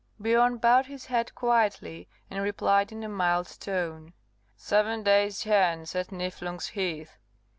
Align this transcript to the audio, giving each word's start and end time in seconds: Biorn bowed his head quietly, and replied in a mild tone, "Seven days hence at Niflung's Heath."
Biorn 0.19 0.57
bowed 0.57 0.87
his 0.87 1.05
head 1.05 1.35
quietly, 1.35 2.07
and 2.27 2.41
replied 2.41 2.91
in 2.91 3.03
a 3.03 3.07
mild 3.07 3.55
tone, 3.59 4.13
"Seven 4.57 5.03
days 5.03 5.43
hence 5.43 5.95
at 5.95 6.11
Niflung's 6.11 6.69
Heath." 6.69 7.19